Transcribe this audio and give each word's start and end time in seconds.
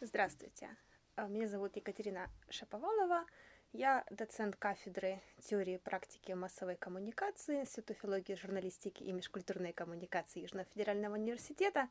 Здравствуйте, 0.00 0.68
а, 1.16 1.26
меня 1.26 1.48
зовут 1.48 1.74
Екатерина 1.74 2.30
Шаповалова, 2.50 3.26
я 3.72 4.04
доцент 4.10 4.54
кафедры 4.54 5.20
теории 5.40 5.74
и 5.74 5.78
практики 5.78 6.30
массовой 6.30 6.76
коммуникации 6.76 7.62
Института 7.62 7.94
филологии, 7.94 8.36
журналистики 8.36 9.02
и 9.02 9.10
межкультурной 9.10 9.72
коммуникации 9.72 10.42
Южного 10.42 10.66
федерального 10.72 11.14
университета. 11.14 11.88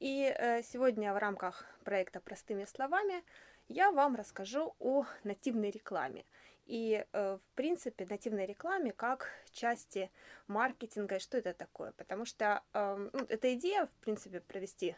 И 0.00 0.34
э, 0.36 0.64
сегодня 0.64 1.14
в 1.14 1.18
рамках 1.18 1.64
проекта 1.84 2.18
«Простыми 2.18 2.64
словами» 2.64 3.22
я 3.68 3.92
вам 3.92 4.16
расскажу 4.16 4.74
о 4.80 5.06
нативной 5.22 5.70
рекламе. 5.70 6.24
И, 6.66 7.06
э, 7.12 7.38
в 7.40 7.54
принципе, 7.54 8.04
нативной 8.04 8.46
рекламе 8.46 8.92
как 8.92 9.28
части 9.52 10.10
маркетинга, 10.48 11.20
что 11.20 11.38
это 11.38 11.54
такое. 11.54 11.92
Потому 11.92 12.24
что 12.24 12.64
э, 12.72 13.10
ну, 13.12 13.26
эта 13.28 13.54
идея, 13.54 13.86
в 13.86 13.92
принципе, 14.00 14.40
провести 14.40 14.96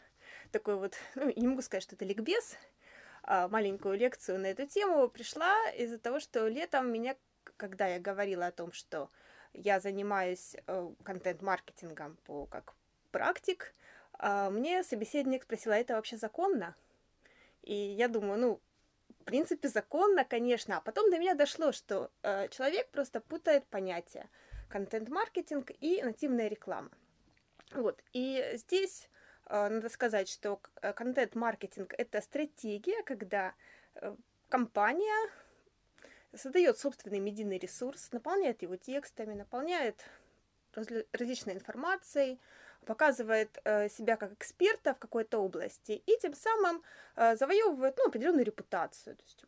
такой 0.51 0.75
вот, 0.75 0.95
ну, 1.15 1.31
не 1.35 1.47
могу 1.47 1.61
сказать, 1.61 1.83
что 1.83 1.95
это 1.95 2.05
ликбез, 2.05 2.57
а 3.23 3.47
маленькую 3.47 3.97
лекцию 3.97 4.39
на 4.39 4.47
эту 4.47 4.65
тему, 4.65 5.07
пришла 5.09 5.53
из-за 5.71 5.99
того, 5.99 6.19
что 6.19 6.47
летом 6.47 6.91
меня, 6.91 7.15
когда 7.57 7.87
я 7.87 7.99
говорила 7.99 8.47
о 8.47 8.51
том, 8.51 8.71
что 8.71 9.09
я 9.53 9.79
занимаюсь 9.79 10.55
э, 10.67 10.89
контент-маркетингом 11.03 12.17
по 12.25 12.45
как 12.45 12.73
практик, 13.11 13.73
э, 14.19 14.49
мне 14.49 14.83
собеседник 14.83 15.43
спросила, 15.43 15.73
это 15.73 15.95
вообще 15.95 16.17
законно? 16.17 16.75
И 17.63 17.73
я 17.73 18.07
думаю, 18.07 18.39
ну, 18.39 18.61
в 19.19 19.23
принципе, 19.25 19.67
законно, 19.67 20.23
конечно. 20.23 20.77
А 20.77 20.81
потом 20.81 21.11
до 21.11 21.19
меня 21.19 21.35
дошло, 21.35 21.73
что 21.73 22.09
э, 22.23 22.47
человек 22.49 22.89
просто 22.91 23.19
путает 23.19 23.65
понятия 23.67 24.29
контент-маркетинг 24.69 25.71
и 25.81 26.01
нативная 26.01 26.47
реклама. 26.47 26.91
Вот. 27.71 28.01
И 28.13 28.51
здесь 28.53 29.09
надо 29.49 29.89
сказать, 29.89 30.29
что 30.29 30.59
э, 30.81 30.93
контент-маркетинг– 30.93 31.93
это 31.97 32.21
стратегия, 32.21 33.03
когда 33.03 33.53
э, 33.95 34.15
компания 34.49 35.29
создает 36.35 36.77
собственный 36.77 37.19
медийный 37.19 37.57
ресурс, 37.57 38.11
наполняет 38.11 38.61
его 38.61 38.75
текстами, 38.75 39.33
наполняет 39.33 40.05
различной 41.13 41.53
информацией, 41.53 42.39
показывает 42.85 43.59
э, 43.63 43.89
себя 43.89 44.15
как 44.17 44.33
эксперта 44.33 44.93
в 44.93 44.99
какой-то 44.99 45.39
области 45.39 46.03
и 46.05 46.17
тем 46.21 46.33
самым 46.33 46.83
э, 47.15 47.35
завоевывает 47.35 47.97
ну, 47.97 48.07
определенную 48.07 48.45
репутацию. 48.45 49.15
То 49.15 49.23
есть 49.23 49.45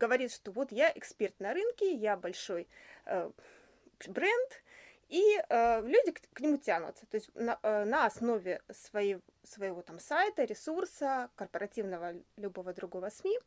говорит, 0.00 0.32
что 0.32 0.52
вот 0.52 0.72
я 0.72 0.90
эксперт 0.94 1.38
на 1.40 1.52
рынке, 1.52 1.92
я 1.92 2.16
большой 2.16 2.68
э, 3.06 3.30
бренд, 4.08 4.62
и 5.08 5.40
э, 5.48 5.82
люди 5.82 6.12
к, 6.12 6.20
к 6.32 6.40
нему 6.40 6.58
тянутся. 6.58 7.06
То 7.06 7.16
есть 7.16 7.30
на, 7.34 7.58
э, 7.62 7.84
на 7.84 8.06
основе 8.06 8.62
своей, 8.70 9.20
своего 9.42 9.82
там 9.82 9.98
сайта, 9.98 10.44
ресурса, 10.44 11.30
корпоративного 11.34 12.14
любого 12.36 12.72
другого 12.72 13.10
СМИ, 13.10 13.38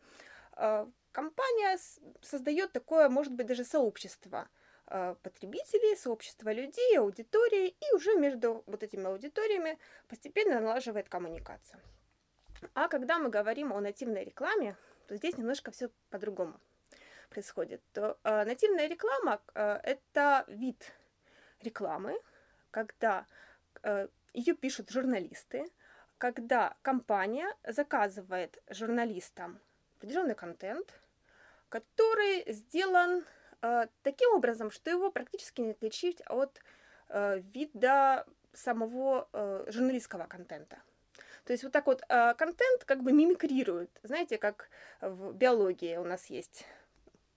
э, 0.58 0.88
компания 1.12 1.78
создает 2.22 2.72
такое, 2.72 3.10
может 3.10 3.34
быть, 3.34 3.48
даже 3.48 3.64
сообщество– 3.64 4.48
Э, 4.94 5.16
потребителей, 5.24 5.96
сообщества 5.96 6.52
людей, 6.52 6.98
аудитории, 6.98 7.70
и 7.70 7.96
уже 7.96 8.14
между 8.16 8.62
вот 8.66 8.84
этими 8.84 9.06
аудиториями 9.06 9.80
постепенно 10.10 10.60
налаживает 10.60 11.08
коммуникацию. 11.08 11.80
А 12.74 12.90
когда 12.90 13.18
мы 13.18 13.30
говорим 13.30 13.72
о 13.72 13.80
нативной 13.80 14.26
рекламе, 14.26 14.76
то 15.08 15.16
здесь 15.16 15.38
немножко 15.38 15.72
все 15.72 15.90
по-другому 16.10 16.60
происходит. 17.30 17.82
То, 17.94 18.18
э, 18.24 18.44
нативная 18.44 18.88
реклама 18.88 19.42
э, 19.56 19.80
это 19.82 20.44
вид 20.50 20.92
рекламы, 21.64 22.20
когда 22.72 23.26
э, 23.84 24.08
ее 24.34 24.54
пишут 24.54 24.90
журналисты, 24.90 25.70
когда 26.18 26.76
компания 26.82 27.48
заказывает 27.68 28.62
журналистам 28.70 29.60
определенный 29.98 30.36
контент, 30.36 30.94
который 31.70 32.52
сделан 32.52 33.24
Э, 33.62 33.88
таким 34.02 34.34
образом, 34.34 34.72
что 34.72 34.90
его 34.90 35.12
практически 35.12 35.62
не 35.62 35.72
отличить 35.72 36.22
от 36.28 36.60
э, 37.10 37.40
вида 37.54 38.26
самого 38.54 39.30
э, 39.32 39.66
журналистского 39.68 40.26
контента. 40.26 40.82
То 41.46 41.54
есть 41.54 41.64
вот 41.64 41.72
так 41.74 41.88
вот 41.88 42.04
контент 42.08 42.86
как 42.86 43.02
бы 43.02 43.12
мимикрирует. 43.12 43.90
Знаете, 44.04 44.38
как 44.38 44.70
в 45.02 45.34
биологии 45.34 45.98
у 45.98 46.04
нас 46.04 46.28
есть 46.28 46.66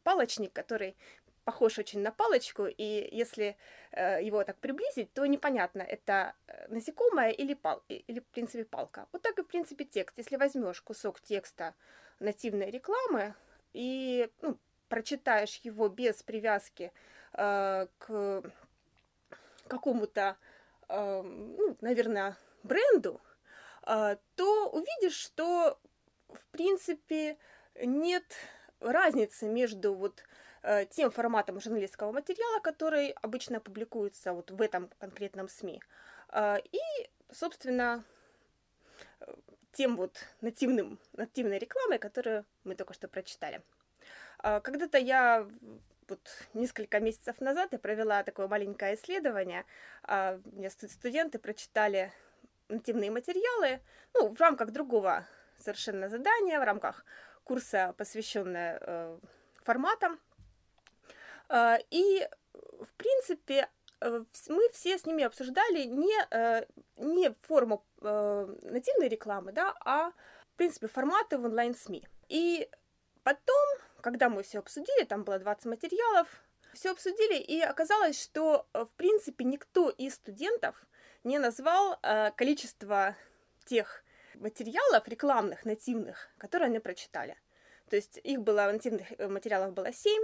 палочник, 0.03 0.53
который 0.53 0.95
похож 1.44 1.78
очень 1.78 2.00
на 2.00 2.10
палочку, 2.10 2.66
и 2.66 3.09
если 3.12 3.56
его 3.93 4.43
так 4.44 4.56
приблизить, 4.59 5.12
то 5.12 5.27
непонятно, 5.27 5.82
это 5.82 6.34
насекомое 6.69 7.31
или, 7.31 7.55
пал, 7.55 7.82
или 7.88 8.21
в 8.21 8.27
принципе 8.27 8.65
палка. 8.65 9.06
Вот 9.12 9.22
так 9.22 9.38
и 9.38 9.43
в 9.43 9.47
принципе 9.47 9.84
текст. 9.84 10.19
Если 10.19 10.37
возьмешь 10.37 10.81
кусок 10.81 11.21
текста 11.21 11.75
нативной 12.19 12.71
рекламы 12.71 13.34
и 13.72 14.28
ну, 14.43 14.59
прочитаешь 14.88 15.60
его 15.62 15.88
без 15.88 16.22
привязки 16.22 16.93
э, 17.33 17.87
к 17.99 18.43
какому-то, 19.69 20.37
э, 20.88 21.22
ну, 21.22 21.77
наверное, 21.81 22.37
бренду, 22.62 23.21
э, 23.87 24.16
то 24.37 24.69
увидишь, 24.71 25.16
что 25.16 25.78
в 26.28 26.47
принципе 26.50 27.38
нет 27.77 28.25
разницы 28.81 29.47
между 29.47 29.94
вот 29.94 30.21
э, 30.21 30.22
тем 30.91 31.11
форматом 31.11 31.61
журналистского 31.61 32.13
материала, 32.13 32.61
который 32.61 33.11
обычно 33.23 33.61
публикуется 33.61 34.33
вот 34.33 34.51
в 34.51 34.61
этом 34.63 34.89
конкретном 34.99 35.49
СМИ, 35.49 35.83
э, 36.33 36.57
и, 36.73 36.81
собственно, 37.33 38.05
тем 39.73 39.97
вот 39.97 40.25
нативным, 40.41 40.99
нативной 41.13 41.59
рекламой, 41.59 41.99
которую 41.99 42.45
мы 42.65 42.75
только 42.77 42.95
что 42.95 43.09
прочитали. 43.09 43.63
Когда-то 44.39 44.99
я 44.99 45.49
вот 46.09 46.21
несколько 46.53 47.01
месяцев 47.01 47.41
назад 47.41 47.73
я 47.73 47.79
провела 47.79 48.23
такое 48.23 48.47
маленькое 48.47 48.95
исследование. 48.95 49.65
У 50.07 50.59
меня 50.59 50.71
студенты 50.71 51.39
прочитали 51.39 52.13
нативные 52.69 53.11
материалы, 53.11 53.81
ну, 54.13 54.35
в 54.35 54.41
рамках 54.41 54.71
другого 54.71 55.27
совершенно 55.59 56.09
задания, 56.09 56.61
в 56.61 56.65
рамках 56.65 57.05
курса, 57.45 57.95
посвященного 57.97 58.79
э, 58.81 59.19
форматам. 59.63 60.21
Э, 61.54 61.78
и, 61.91 62.28
в 62.53 62.92
принципе, 62.97 63.69
э, 64.00 64.25
мы 64.48 64.69
все 64.72 64.98
с 64.98 65.06
ними 65.06 65.25
обсуждали 65.25 65.84
не, 65.84 66.15
э, 66.31 66.66
не 66.97 67.34
форму 67.42 67.84
нативной 68.00 69.09
рекламы, 69.09 69.53
да, 69.53 69.75
а, 69.84 70.10
в 70.10 70.56
принципе, 70.56 70.88
форматы 70.88 71.38
в 71.38 71.44
онлайн-СМИ. 71.44 72.06
И 72.28 72.69
потом 73.22 73.66
когда 74.03 74.28
мы 74.28 74.42
все 74.42 74.59
обсудили, 74.59 75.04
там 75.04 75.25
было 75.25 75.38
20 75.38 75.65
материалов, 75.65 76.28
все 76.75 76.91
обсудили, 76.91 77.38
и 77.38 77.62
оказалось, 77.62 78.22
что, 78.22 78.66
в 78.75 78.92
принципе, 78.97 79.44
никто 79.47 79.88
из 79.88 80.16
студентов 80.16 80.84
не 81.22 81.38
назвал 81.38 81.98
количество 82.36 83.16
тех 83.65 84.04
материалов 84.34 85.09
рекламных, 85.09 85.65
нативных, 85.65 86.28
которые 86.36 86.66
они 86.66 86.81
прочитали. 86.81 87.38
То 87.88 87.97
есть 87.97 88.21
их 88.22 88.42
было, 88.42 88.71
нативных 88.71 89.09
материалов 89.19 89.72
было 89.72 89.91
7, 89.91 90.22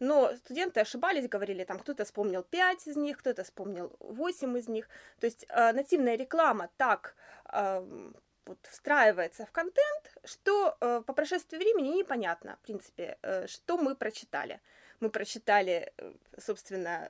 но 0.00 0.34
студенты 0.36 0.80
ошибались, 0.80 1.28
говорили, 1.28 1.64
там 1.64 1.78
кто-то 1.78 2.04
вспомнил 2.04 2.42
5 2.42 2.88
из 2.88 2.96
них, 2.96 3.18
кто-то 3.18 3.44
вспомнил 3.44 3.94
8 4.00 4.58
из 4.58 4.68
них. 4.68 4.88
То 5.20 5.26
есть 5.26 5.46
э, 5.48 5.72
нативная 5.72 6.16
реклама 6.16 6.70
так 6.76 7.14
э, 7.52 8.12
вот 8.46 8.58
встраивается 8.70 9.44
в 9.44 9.52
контент, 9.52 10.16
что 10.24 10.76
э, 10.80 11.02
по 11.06 11.12
прошествии 11.12 11.58
времени 11.58 11.98
непонятно, 11.98 12.56
в 12.62 12.66
принципе, 12.66 13.18
э, 13.22 13.46
что 13.46 13.76
мы 13.76 13.94
прочитали. 13.94 14.60
Мы 15.00 15.10
прочитали, 15.10 15.92
э, 15.98 16.12
собственно, 16.38 17.08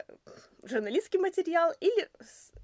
журналистский 0.64 1.20
материал 1.20 1.72
или 1.80 2.08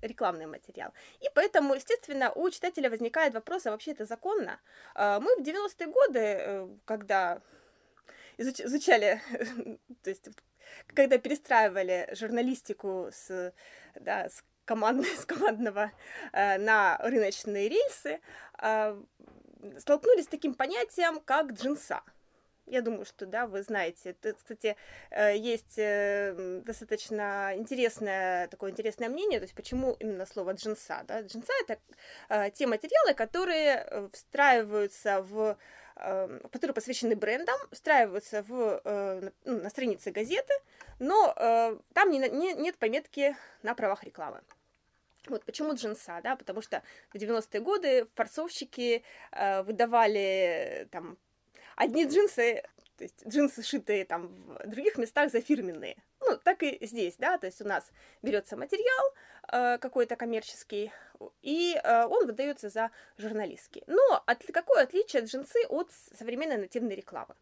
рекламный 0.03 0.47
материал. 0.47 0.93
И 1.21 1.27
поэтому, 1.35 1.75
естественно, 1.75 2.33
у 2.33 2.51
читателя 2.51 2.91
возникает 2.91 3.35
вопрос, 3.35 3.67
а 3.67 3.71
вообще 3.71 3.93
это 3.93 4.05
законно? 4.05 4.61
Э, 4.95 5.19
мы 5.21 5.37
в 5.37 5.43
90-е 5.43 5.87
годы, 5.87 6.19
э, 6.19 6.69
когда 6.85 7.41
изуч 8.39 8.61
изучали, 8.61 9.21
то 10.03 10.11
есть 10.11 10.29
когда 10.95 11.19
перестраивали 11.19 12.09
журналистику 12.13 13.09
с, 13.13 13.53
да, 13.95 14.29
с 14.29 14.45
команд, 14.65 15.07
с 15.19 15.25
командного 15.25 15.93
э, 16.33 16.59
на 16.59 16.99
рыночные 16.99 17.69
рельсы, 17.69 18.21
э, 18.61 19.03
столкнулись 19.79 20.25
с 20.25 20.29
таким 20.29 20.55
понятием, 20.55 21.21
как 21.21 21.53
джинса. 21.53 22.03
Я 22.67 22.83
думаю, 22.83 23.05
что 23.05 23.27
да, 23.27 23.47
вы 23.47 23.63
знаете. 23.63 24.11
Это, 24.11 24.35
кстати, 24.35 24.77
э, 25.11 25.37
есть 25.37 25.79
э, 25.79 26.61
достаточно 26.65 27.53
интересное 27.55 28.49
такое 28.49 28.73
интересное 28.73 29.09
мнение, 29.09 29.39
то 29.39 29.45
есть 29.45 29.55
почему 29.55 29.97
именно 30.01 30.27
слово 30.27 30.53
джинса. 30.53 31.05
Да? 31.07 31.21
Джинса 31.21 31.53
это 31.63 31.79
э, 32.29 32.51
те 32.51 32.67
материалы, 32.67 33.15
которые 33.15 34.11
встраиваются 34.13 35.23
в 35.23 35.57
которые 35.97 36.75
посвящены 36.75 37.17
брендам, 37.17 37.59
встраиваются 37.73 38.43
в, 38.43 39.31
ну, 39.45 39.63
на 39.63 39.71
странице 39.71 40.11
газеты, 40.11 40.53
но 40.99 41.81
там 41.95 42.11
не, 42.11 42.19
не, 42.29 42.53
нет 42.55 42.77
пометки 42.77 43.35
на 43.63 43.75
правах 43.75 44.05
рекламы. 44.05 44.43
Вот 45.29 45.45
почему 45.45 45.75
джинса, 45.75 46.21
да, 46.23 46.37
потому 46.37 46.63
что 46.63 46.83
в 47.13 47.17
90-е 47.17 47.61
годы 47.61 48.07
форцовщики 48.15 49.03
э, 49.33 49.63
выдавали 49.63 50.89
там 50.91 51.19
одни 51.75 52.05
джинсы, 52.05 52.63
то 52.97 53.05
есть 53.05 53.27
джинсы 53.27 53.63
шитые 53.63 54.05
там 54.05 54.29
в 54.29 54.69
других 54.69 54.97
местах 54.99 55.31
за 55.31 55.41
фирменные. 55.41 55.97
Ну, 56.21 56.37
так 56.43 56.63
и 56.63 56.79
здесь, 56.87 57.17
да, 57.19 57.39
то 57.39 57.47
есть 57.47 57.61
у 57.61 57.65
нас 57.67 57.91
берется 58.23 58.57
материал 58.57 59.15
э, 59.53 59.79
какой-то 59.79 60.17
коммерческий, 60.17 60.93
и 61.43 61.79
э, 61.83 62.05
он 62.07 62.27
выдается 62.27 62.69
за 62.69 62.91
журналистский. 63.19 63.85
Но 63.87 64.23
от, 64.27 64.45
какое 64.53 64.83
отличие 64.83 65.25
джинсы 65.25 65.67
от 65.69 65.91
современной 66.17 66.57
нативной 66.57 66.97
рекламы? 66.97 67.35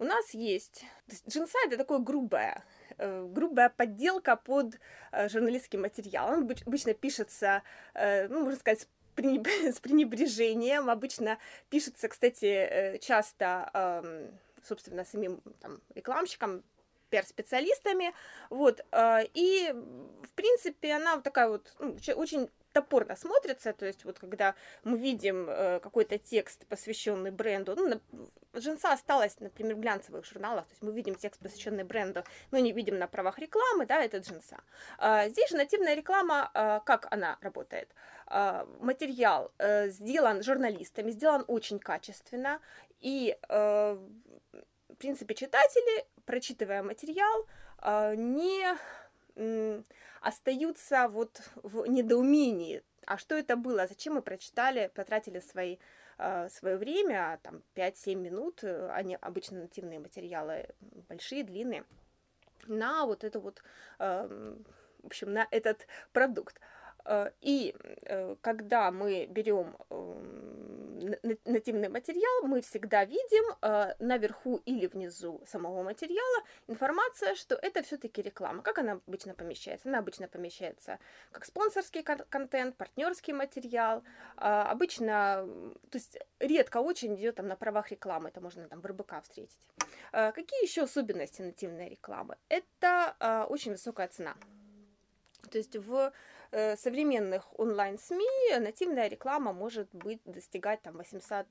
У 0.00 0.04
нас 0.04 0.32
есть... 0.32 0.86
Джинса— 1.28 1.58
это 1.66 1.76
такое 1.76 1.98
грубое, 1.98 2.64
э, 2.96 3.28
грубая 3.30 3.68
подделка 3.68 4.34
под 4.34 4.78
э, 5.12 5.28
журналистский 5.28 5.78
материал. 5.78 6.32
Он 6.32 6.50
обычно 6.64 6.94
пишется, 6.94 7.62
э, 7.92 8.26
ну, 8.28 8.44
можно 8.44 8.58
сказать, 8.58 8.80
с 8.80 8.86
пренебрежением. 9.14 10.88
Обычно 10.88 11.38
пишется, 11.68 12.08
кстати, 12.08 12.98
часто, 13.02 14.32
собственно, 14.64 15.04
самим 15.04 15.40
там, 15.60 15.80
рекламщикам, 15.94 16.62
пиар-специалистами, 17.10 18.14
вот, 18.50 18.84
и, 19.34 19.74
в 20.22 20.32
принципе, 20.36 20.92
она 20.92 21.20
такая 21.20 21.48
вот 21.48 21.74
ну, 21.80 21.96
очень 22.14 22.48
топорно 22.72 23.16
смотрится, 23.16 23.72
то 23.72 23.86
есть 23.86 24.04
вот 24.04 24.18
когда 24.18 24.54
мы 24.84 24.98
видим 24.98 25.48
э, 25.48 25.80
какой-то 25.80 26.18
текст, 26.18 26.66
посвященный 26.66 27.30
бренду, 27.30 27.74
ну, 27.76 28.00
Джинса 28.56 28.92
осталась, 28.92 29.38
например, 29.40 29.76
в 29.76 29.80
глянцевых 29.80 30.24
журналах, 30.24 30.66
то 30.66 30.72
есть 30.72 30.82
мы 30.82 30.92
видим 30.92 31.14
текст, 31.14 31.40
посвященный 31.40 31.84
бренду, 31.84 32.24
но 32.50 32.58
не 32.58 32.72
видим 32.72 32.98
на 32.98 33.06
правах 33.06 33.38
рекламы, 33.38 33.86
да, 33.86 34.02
это 34.02 34.18
Джинса. 34.18 34.58
А, 34.98 35.28
здесь 35.28 35.50
же 35.50 35.56
нативная 35.56 35.94
реклама, 35.94 36.50
а, 36.54 36.80
как 36.80 37.06
она 37.10 37.38
работает? 37.40 37.88
Материал 38.28 39.50
а, 39.58 39.88
сделан 39.88 40.42
журналистами, 40.42 41.10
сделан 41.10 41.44
очень 41.48 41.80
качественно, 41.80 42.60
и, 43.00 43.36
а, 43.48 43.94
в 44.88 44.94
принципе, 44.96 45.34
читатели, 45.34 46.06
прочитывая 46.24 46.82
материал, 46.82 47.46
а, 47.78 48.14
не 48.14 48.76
остаются 50.20 51.08
вот 51.08 51.40
в 51.62 51.86
недоумении, 51.86 52.82
а 53.06 53.16
что 53.18 53.34
это 53.34 53.56
было, 53.56 53.86
зачем 53.86 54.14
мы 54.14 54.22
прочитали, 54.22 54.90
потратили 54.94 55.40
свои, 55.40 55.78
э, 56.18 56.48
свое 56.50 56.76
время, 56.76 57.40
там 57.42 57.62
5-7 57.74 58.20
минут, 58.20 58.62
э, 58.62 58.90
они 58.90 59.16
обычно 59.20 59.60
нативные 59.60 59.98
материалы, 59.98 60.68
большие, 61.08 61.42
длинные, 61.42 61.84
на 62.66 63.06
вот 63.06 63.24
это 63.24 63.40
вот, 63.40 63.62
эм, 63.98 64.64
в 65.02 65.06
общем, 65.06 65.32
на 65.32 65.48
этот 65.50 65.86
продукт. 66.12 66.60
Э, 67.04 67.30
и 67.40 67.74
э, 68.02 68.36
когда 68.40 68.90
мы 68.90 69.26
берем 69.26 69.76
эм, 69.90 71.16
нативный 71.44 71.88
материал, 71.88 72.42
мы 72.46 72.60
всегда 72.60 73.04
видим 73.04 73.56
э, 73.62 73.94
наверху 73.98 74.60
или 74.66 74.86
внизу 74.86 75.42
самого 75.46 75.82
материала 75.82 76.44
информация, 76.68 77.34
что 77.34 77.54
это 77.54 77.82
все-таки 77.82 78.22
реклама. 78.22 78.62
Как 78.62 78.78
она 78.78 79.00
обычно 79.06 79.34
помещается? 79.34 79.88
Она 79.88 79.98
обычно 79.98 80.28
помещается 80.28 80.98
как 81.32 81.44
спонсорский 81.44 82.02
контент, 82.02 82.76
партнерский 82.76 83.32
материал. 83.32 84.02
Обычно, 84.36 85.46
то 85.90 85.98
есть 85.98 86.18
редко 86.38 86.78
очень 86.78 87.14
идет 87.16 87.36
там 87.36 87.48
на 87.48 87.56
правах 87.56 87.90
рекламы, 87.90 88.28
это 88.28 88.40
можно 88.40 88.68
там 88.68 88.80
в 88.80 88.86
РБК 88.86 89.22
встретить. 89.22 89.58
Какие 90.12 90.62
еще 90.62 90.82
особенности 90.82 91.42
нативной 91.42 91.88
рекламы? 91.88 92.36
Это 92.48 93.46
очень 93.48 93.72
высокая 93.72 94.08
цена. 94.08 94.34
То 95.48 95.58
есть 95.58 95.76
в 95.76 96.12
Э, 96.52 96.76
современных 96.76 97.46
онлайн-СМИ 97.60 98.58
нативная 98.58 99.06
реклама 99.08 99.52
может 99.52 99.88
быть 99.94 100.20
достигать 100.24 100.82
там 100.82 100.96
800, 100.96 101.46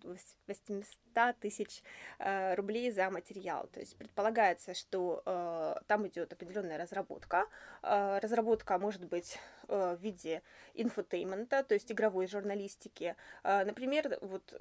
800 0.48 1.40
тысяч 1.40 1.84
э, 2.20 2.54
рублей 2.56 2.92
за 2.92 3.10
материал. 3.10 3.68
То 3.68 3.80
есть 3.80 3.96
предполагается, 3.96 4.74
что 4.74 5.24
э, 5.26 5.76
там 5.88 6.06
идет 6.08 6.34
определенная 6.34 6.78
разработка. 6.78 7.48
Разработка 7.82 8.78
может 8.78 9.06
быть 9.06 9.40
в 9.68 9.98
виде 10.02 10.42
инфотейнмента, 10.74 11.64
то 11.64 11.76
есть 11.76 11.92
игровой 11.92 12.28
журналистики. 12.28 13.16
Например, 13.44 14.18
вот 14.22 14.54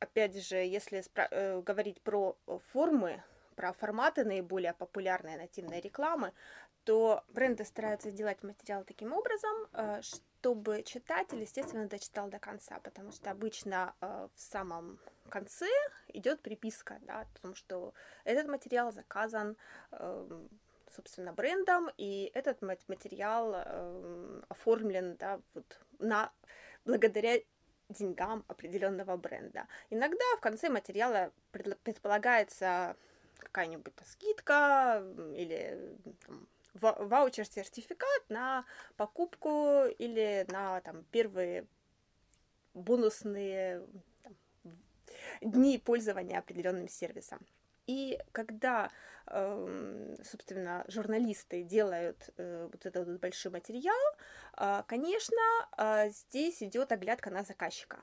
опять 0.00 0.36
же, 0.44 0.56
если 0.56 1.04
говорить 1.62 2.00
про 2.00 2.36
формы 2.72 3.22
про 3.54 3.72
форматы 3.72 4.24
наиболее 4.24 4.74
популярной 4.74 5.36
нативной 5.36 5.80
рекламы, 5.80 6.32
то 6.84 7.24
бренды 7.28 7.64
стараются 7.64 8.10
сделать 8.10 8.42
материал 8.42 8.84
таким 8.84 9.12
образом, 9.12 9.68
э, 9.72 10.00
чтобы 10.02 10.82
читатель, 10.82 11.40
естественно, 11.40 11.88
дочитал 11.88 12.28
до 12.28 12.38
конца, 12.38 12.78
потому 12.80 13.12
что 13.12 13.30
обычно 13.30 13.94
э, 14.00 14.28
в 14.34 14.40
самом 14.40 14.98
конце 15.28 15.68
идет 16.08 16.42
приписка, 16.42 16.98
да, 17.02 17.20
о 17.20 17.40
том, 17.40 17.54
что 17.54 17.94
этот 18.24 18.46
материал 18.46 18.92
заказан 18.92 19.56
эм, 19.92 20.48
собственно, 20.94 21.32
брендом, 21.32 21.90
и 21.96 22.30
этот 22.34 22.62
материал 22.62 23.52
э, 23.54 24.42
оформлен 24.48 25.16
да, 25.16 25.40
вот 25.54 25.80
на, 25.98 26.32
благодаря 26.84 27.40
деньгам 27.88 28.44
определенного 28.48 29.16
бренда. 29.16 29.66
Иногда 29.90 30.24
в 30.36 30.40
конце 30.40 30.68
материала 30.68 31.32
предполагается 31.50 32.96
какая-нибудь 33.38 33.92
скидка 34.04 35.04
или 35.34 35.96
там, 36.26 36.48
ваучер-сертификат 36.74 38.28
на 38.28 38.64
покупку 38.96 39.84
или 39.98 40.46
на 40.48 40.80
там, 40.80 41.04
первые 41.10 41.66
бонусные 42.74 43.86
там, 44.22 44.36
дни 45.40 45.78
пользования 45.78 46.38
определенным 46.38 46.88
сервисом. 46.88 47.46
И 47.86 48.18
когда, 48.32 48.90
эм, 49.26 50.16
собственно, 50.24 50.84
журналисты 50.88 51.62
делают 51.62 52.30
э, 52.36 52.68
вот 52.72 52.86
этот 52.86 53.20
большой 53.20 53.52
материал, 53.52 53.94
э, 54.56 54.82
конечно, 54.86 55.36
э, 55.76 56.08
здесь 56.08 56.62
идет 56.62 56.92
оглядка 56.92 57.30
на 57.30 57.42
заказчика. 57.42 58.00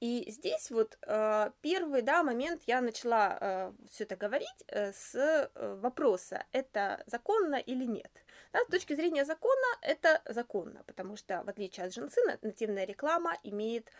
И 0.00 0.30
здесь 0.30 0.70
вот 0.70 0.98
э, 1.06 1.50
первый 1.62 2.02
да, 2.02 2.22
момент 2.22 2.62
я 2.66 2.82
начала 2.82 3.38
э, 3.40 3.72
все 3.90 4.04
это 4.04 4.16
говорить 4.16 4.64
э, 4.68 4.92
с 4.92 5.50
вопроса, 5.54 6.44
это 6.52 7.02
законно 7.06 7.56
или 7.56 7.86
нет. 7.86 8.10
Да, 8.52 8.60
с 8.64 8.70
точки 8.70 8.94
зрения 8.94 9.24
закона 9.24 9.66
это 9.80 10.20
законно, 10.26 10.82
потому 10.86 11.16
что 11.16 11.42
в 11.44 11.48
отличие 11.48 11.86
от 11.86 11.92
джинсы 11.92 12.20
нативная 12.42 12.84
реклама 12.84 13.36
имеет 13.42 13.90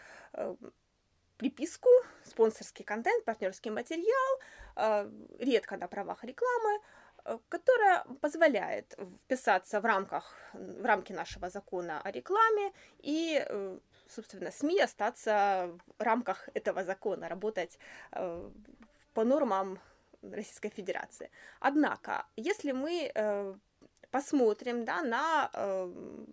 приписку, 1.39 1.91
спонсорский 2.25 2.85
контент, 2.85 3.25
партнерский 3.25 3.71
материал, 3.71 5.21
редко 5.39 5.77
на 5.77 5.89
правах 5.89 6.25
рекламы, 6.25 6.81
которая 7.49 8.05
позволяет 8.21 8.97
вписаться 9.25 9.81
в 9.81 9.85
рамках 9.85 10.35
в 10.53 10.85
рамки 10.85 11.13
нашего 11.13 11.51
закона 11.51 12.01
о 12.03 12.11
рекламе 12.11 12.73
и 12.99 13.45
собственно, 14.09 14.51
СМИ 14.51 14.81
остаться 14.81 15.71
в 15.99 16.03
рамках 16.03 16.49
этого 16.55 16.85
закона, 16.85 17.29
работать 17.29 17.79
э, 18.13 18.51
по 19.15 19.25
нормам 19.25 19.79
Российской 20.23 20.71
Федерации. 20.71 21.31
Однако, 21.61 22.27
если 22.37 22.73
мы 22.73 23.11
э, 23.15 23.55
посмотрим 24.11 24.85
да, 24.85 25.03
на 25.03 25.51
э, 25.53 26.25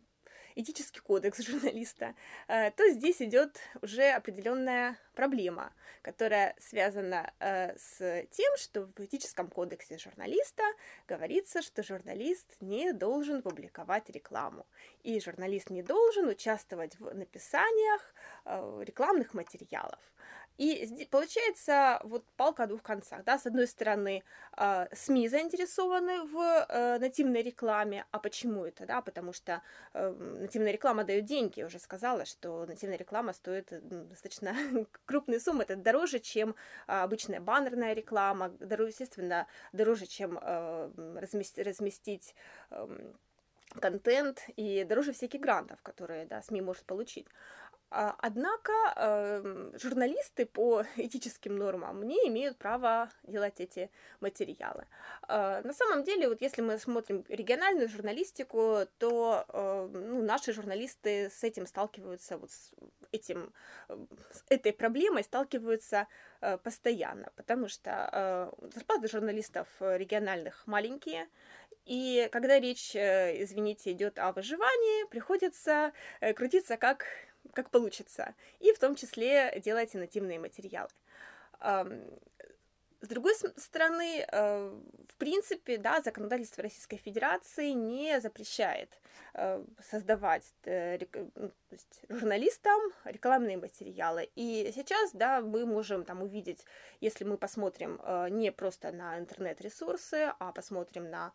этический 0.55 1.00
кодекс 1.00 1.39
журналиста, 1.48 2.15
э, 2.48 2.72
то 2.72 2.89
здесь 2.89 3.22
идет 3.22 3.60
уже 3.81 4.10
определенная 4.12 4.98
проблема, 5.13 5.74
которая 6.01 6.55
связана 6.60 7.31
э, 7.39 7.77
с 7.77 8.25
тем, 8.31 8.57
что 8.57 8.86
в 8.95 9.00
этическом 9.00 9.50
кодексе 9.50 9.98
журналиста 9.98 10.63
говорится, 11.07 11.62
что 11.62 11.83
журналист 11.83 12.55
не 12.62 12.93
должен 12.93 13.41
публиковать 13.41 14.10
рекламу, 14.10 14.65
и 15.03 15.19
журналист 15.19 15.69
не 15.69 15.83
должен 15.83 16.27
участвовать 16.27 17.00
в 17.00 17.13
написаниях 17.13 18.13
э, 18.45 18.83
рекламных 18.86 19.33
материалов. 19.33 20.00
И 20.57 21.07
получается 21.10 22.00
вот 22.03 22.25
палка 22.38 22.63
о 22.63 22.67
двух 22.67 22.83
концах. 22.83 23.24
Да? 23.24 23.39
С 23.39 23.48
одной 23.48 23.67
стороны, 23.67 24.24
э, 24.55 24.88
СМИ 24.93 25.27
заинтересованы 25.27 26.24
в 26.24 26.65
э, 26.69 27.00
нативной 27.00 27.41
рекламе. 27.41 28.05
А 28.12 28.19
почему 28.19 28.63
это? 28.65 28.86
Да? 28.86 29.01
Потому 29.01 29.33
что 29.33 29.62
э, 29.93 30.10
нативная 30.12 30.72
реклама 30.72 31.03
дает 31.03 31.25
деньги. 31.25 31.60
Я 31.60 31.65
уже 31.65 31.79
сказала, 31.79 32.25
что 32.25 32.65
нативная 32.67 32.98
реклама 32.98 33.33
стоит 33.33 33.72
ну, 33.72 34.03
достаточно 34.05 34.55
крупные 35.05 35.39
суммы. 35.39 35.63
Это 35.63 35.75
дороже, 35.75 36.19
чем 36.19 36.55
обычная 36.86 37.39
баннерная 37.39 37.93
реклама. 37.93 38.50
Дороже, 38.60 38.91
естественно, 38.91 39.48
дороже, 39.72 40.05
чем 40.05 40.38
разместить, 40.38 41.65
разместить 41.65 42.36
эм, 42.69 43.15
контент 43.79 44.43
и 44.55 44.83
дороже 44.83 45.13
всяких 45.13 45.39
грантов, 45.39 45.81
которые 45.81 46.25
да, 46.25 46.41
СМИ 46.41 46.62
может 46.62 46.83
получить. 46.86 47.27
А, 47.95 48.15
однако 48.17 48.71
эм, 48.95 49.71
журналисты 49.77 50.47
по 50.47 50.83
этическим 50.97 51.55
нормам 51.55 52.01
не 52.01 52.15
имеют 52.27 52.57
права 52.57 53.12
делать 53.21 53.59
эти 53.59 53.91
материалы. 54.19 54.88
А, 55.27 55.62
на 55.62 55.73
самом 55.73 56.03
деле, 56.03 56.27
вот 56.27 56.41
если 56.41 56.63
мы 56.63 56.79
смотрим 56.79 57.23
региональную 57.29 57.88
журналистику, 57.88 58.88
то 58.97 59.45
эм, 59.47 60.09
ну, 60.09 60.23
наши 60.23 60.53
журналисты 60.53 61.29
с 61.29 61.43
этим 61.43 61.67
сталкиваются, 61.67 62.39
вот 62.39 62.50
с, 62.50 62.73
этим, 63.12 63.53
с 63.88 64.43
этой 64.50 64.73
проблемой 64.73 65.23
сталкиваются 65.23 66.07
э, 66.41 66.57
постоянно, 66.57 67.31
потому 67.35 67.67
что 67.67 68.09
э, 68.12 68.69
зарплаты 68.73 69.07
журналистов 69.07 69.67
региональных 69.79 70.65
маленькие, 70.65 71.27
и 71.85 72.27
когда 72.31 72.59
речь, 72.59 72.95
э, 72.95 73.43
извините, 73.43 73.91
идет 73.91 74.17
о 74.17 74.31
выживании, 74.31 75.07
приходится 75.09 75.91
крутиться 76.35 76.77
как 76.77 77.05
как 77.53 77.69
получится, 77.69 78.36
и 78.60 78.72
в 78.74 78.79
том 78.79 78.95
числе 78.95 79.62
делайте 79.63 79.98
нативные 79.98 80.39
материалы. 80.39 80.89
С 83.03 83.07
другой 83.10 83.33
стороны, 83.57 84.25
э, 84.31 84.79
в 85.10 85.15
принципе, 85.17 85.77
да, 85.77 86.01
законодательство 86.01 86.63
Российской 86.63 86.95
Федерации 86.95 87.72
не 87.72 88.22
запрещает 88.22 88.98
э, 89.33 89.62
создавать 89.91 90.45
э, 90.63 91.00
ну, 91.36 91.51
журналистам 92.07 92.79
рекламные 93.03 93.57
материалы. 93.57 94.29
И 94.36 94.72
сейчас, 94.74 95.12
да, 95.12 95.41
мы 95.41 95.65
можем 95.65 96.05
там 96.05 96.22
увидеть, 96.22 96.65
если 97.01 97.25
мы 97.25 97.38
посмотрим 97.38 98.00
не 98.29 98.53
просто 98.53 98.93
на 98.93 99.19
интернет-ресурсы, 99.19 100.31
а 100.39 100.53
посмотрим 100.53 101.10
на 101.10 101.33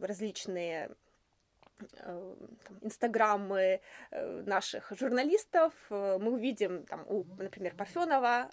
различные 0.00 0.90
инстаграмы 2.82 3.80
э, 4.10 4.42
наших 4.46 4.92
журналистов, 4.98 5.72
э, 5.90 6.18
мы 6.20 6.32
увидим 6.32 6.84
там 6.86 7.04
у, 7.06 7.24
например, 7.38 7.74
Парфенова 7.74 8.50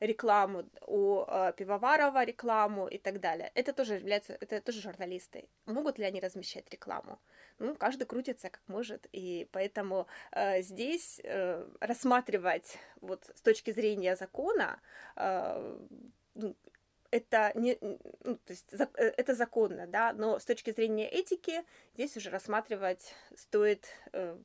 рекламу, 0.00 0.64
у 0.86 1.24
Пивоварова 1.56 2.24
рекламу 2.24 2.88
и 2.88 2.98
так 2.98 3.20
далее. 3.20 3.50
Это 3.54 3.72
тоже 3.72 3.94
является, 3.94 4.36
это 4.40 4.60
тоже 4.60 4.80
журналисты. 4.80 5.48
Могут 5.66 5.98
ли 5.98 6.04
они 6.04 6.20
размещать 6.20 6.70
рекламу? 6.70 7.18
Ну, 7.58 7.74
каждый 7.74 8.06
крутится 8.06 8.50
как 8.50 8.62
может, 8.66 9.06
и 9.12 9.48
поэтому 9.52 10.06
э, 10.32 10.62
здесь 10.62 11.20
э, 11.24 11.66
рассматривать 11.80 12.78
вот 13.00 13.30
с 13.34 13.40
точки 13.40 13.72
зрения 13.72 14.14
закона 14.16 14.78
э, 15.16 15.78
ну, 16.34 16.54
это 17.16 17.52
не, 17.54 17.78
ну, 17.80 18.36
то 18.36 18.52
есть 18.52 18.66
э, 18.72 18.86
это 19.16 19.34
законно, 19.34 19.86
да, 19.86 20.12
но 20.12 20.38
с 20.38 20.44
точки 20.44 20.70
зрения 20.70 21.08
этики 21.08 21.64
здесь 21.94 22.16
уже 22.16 22.30
рассматривать 22.30 23.14
стоит 23.34 23.86
э, 24.12 24.36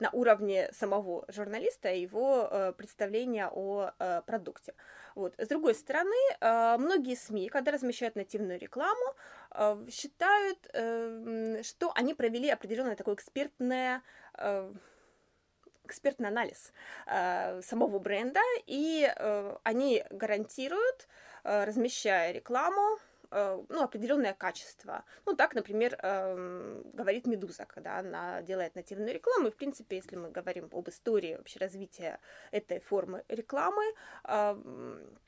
на 0.00 0.10
уровне 0.10 0.68
самого 0.72 1.24
журналиста 1.28 1.92
его 1.92 2.48
э, 2.50 2.72
представления 2.72 3.48
о 3.52 3.92
э, 3.98 4.22
продукте. 4.26 4.74
Вот. 5.14 5.34
С 5.38 5.48
другой 5.48 5.74
стороны, 5.74 6.16
э, 6.40 6.76
многие 6.78 7.14
СМИ, 7.14 7.48
когда 7.48 7.70
размещают 7.70 8.16
нативную 8.16 8.58
рекламу, 8.58 9.14
э, 9.52 9.86
считают, 9.90 10.58
э, 10.72 11.62
что 11.62 11.92
они 11.94 12.14
провели 12.14 12.50
определенное 12.50 12.96
такое 12.96 13.14
экспертное 13.14 14.02
э, 14.34 14.72
экспертный 15.84 16.26
анализ 16.30 16.72
э, 17.06 17.62
самого 17.62 18.00
бренда, 18.00 18.40
и 18.66 19.08
э, 19.08 19.56
они 19.62 20.02
гарантируют, 20.10 21.06
Э, 21.06 21.35
размещая 21.46 22.32
рекламу, 22.32 22.98
э, 23.30 23.64
ну, 23.68 23.82
определенное 23.82 24.34
качество. 24.34 25.04
Ну, 25.24 25.36
так, 25.36 25.54
например, 25.54 25.96
эм, 26.02 26.82
говорит 26.92 27.26
Медуза, 27.26 27.64
когда 27.66 27.98
она 27.98 28.42
делает 28.42 28.74
нативную 28.74 29.14
рекламу. 29.14 29.48
И, 29.48 29.50
в 29.50 29.56
принципе, 29.56 29.96
если 29.96 30.16
мы 30.16 30.30
говорим 30.30 30.68
об 30.72 30.88
истории 30.88 31.36
вообще 31.36 31.58
развития 31.60 32.18
этой 32.50 32.80
формы 32.80 33.24
рекламы, 33.28 33.84
эм, 34.24 35.18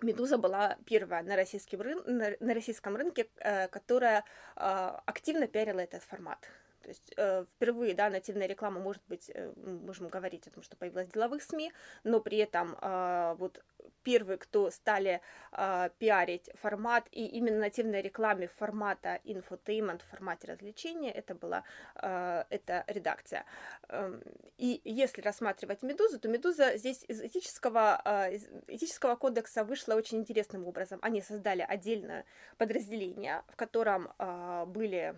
Медуза 0.00 0.38
была 0.38 0.76
первая 0.86 1.22
на 1.22 1.36
российском, 1.36 1.80
рын... 1.80 2.02
на 2.06 2.54
российском 2.54 2.96
рынке, 2.96 3.28
э, 3.36 3.68
которая 3.68 4.24
активно 4.54 5.48
пиарила 5.48 5.80
этот 5.80 6.02
формат. 6.02 6.48
То 6.88 6.90
есть 6.90 7.12
э, 7.18 7.44
впервые, 7.54 7.94
да, 7.94 8.08
нативная 8.08 8.46
реклама 8.46 8.80
может 8.80 9.02
быть, 9.08 9.30
э, 9.34 9.52
можем 9.56 10.08
говорить 10.08 10.46
о 10.46 10.50
том, 10.50 10.62
что 10.62 10.74
появилась 10.74 11.08
в 11.08 11.12
деловых 11.12 11.42
СМИ, 11.42 11.70
но 12.02 12.18
при 12.20 12.38
этом 12.38 12.78
э, 12.80 13.34
вот 13.38 13.62
первые, 14.08 14.38
кто 14.38 14.70
стали 14.70 15.20
э, 15.52 15.90
пиарить 15.98 16.50
формат 16.54 17.08
и 17.12 17.26
именно 17.26 17.58
нативной 17.58 18.00
рекламе 18.00 18.46
формата 18.46 19.20
инфотейнмент, 19.24 20.02
в 20.02 20.06
формате 20.06 20.46
развлечения, 20.46 21.12
это 21.12 21.34
была 21.34 21.62
э, 21.96 22.44
эта 22.48 22.84
редакция. 22.86 23.44
Э, 23.90 24.18
и 24.56 24.80
если 24.84 25.20
рассматривать 25.20 25.82
Медузу, 25.82 26.18
то 26.18 26.28
Медуза 26.28 26.78
здесь 26.78 27.04
из 27.10 27.20
этического, 27.20 28.00
э, 28.04 28.38
этического 28.68 29.16
кодекса 29.16 29.62
вышла 29.62 29.94
очень 29.94 30.18
интересным 30.18 30.66
образом. 30.66 30.98
Они 31.02 31.20
создали 31.20 31.66
отдельное 31.68 32.24
подразделение, 32.56 33.42
в 33.48 33.56
котором 33.56 34.08
э, 34.18 34.64
были 34.66 35.14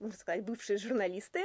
можно 0.00 0.18
сказать, 0.18 0.44
бывшие 0.44 0.76
журналисты, 0.76 1.40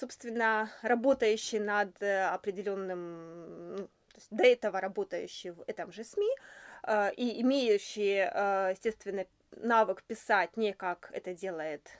собственно, 0.00 0.70
работающие 0.80 1.60
над 1.60 2.02
определенным, 2.02 3.90
ну, 4.30 4.36
до 4.38 4.44
этого 4.44 4.80
работающие 4.80 5.52
в 5.52 5.64
этом 5.66 5.92
же 5.92 6.04
СМИ 6.04 6.30
а, 6.82 7.08
и 7.08 7.40
имеющие, 7.42 8.30
а, 8.32 8.70
естественно, 8.70 9.26
навык 9.52 10.02
писать 10.02 10.56
не 10.56 10.72
как 10.72 11.10
это 11.12 11.34
делает 11.34 11.90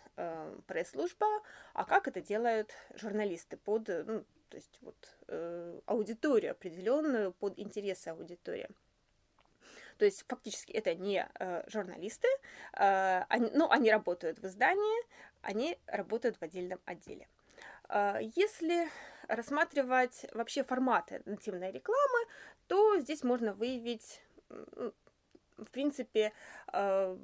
пресс-служба, 0.66 1.26
а 1.74 1.84
как 1.84 2.08
это 2.08 2.22
делают 2.22 2.72
журналисты 2.94 3.58
под, 3.58 3.88
ну, 3.88 4.24
то 4.48 4.56
есть 4.56 4.78
вот 4.80 4.96
э, 5.28 5.80
аудиторию 5.84 6.52
определенную, 6.52 7.32
под 7.32 7.58
интересы 7.58 8.08
аудитории. 8.08 8.66
То 9.98 10.04
есть 10.04 10.24
фактически 10.28 10.72
это 10.72 10.94
не 10.94 11.26
э, 11.38 11.64
журналисты, 11.68 12.28
э, 12.74 13.24
они, 13.28 13.50
ну, 13.54 13.70
они 13.70 13.90
работают 13.90 14.38
в 14.38 14.46
издании, 14.46 15.02
они 15.42 15.78
работают 15.86 16.36
в 16.36 16.42
отдельном 16.42 16.80
отделе. 16.84 17.28
Э, 17.88 18.18
если 18.34 18.88
рассматривать 19.28 20.26
вообще 20.32 20.62
форматы 20.62 21.22
нативной 21.24 21.70
рекламы, 21.72 22.18
то 22.66 22.98
здесь 22.98 23.22
можно 23.22 23.52
выявить, 23.54 24.22
в 24.48 25.70
принципе, 25.70 26.32
э, 26.72 27.16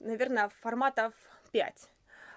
наверное, 0.00 0.48
форматов 0.60 1.14
5. 1.52 1.88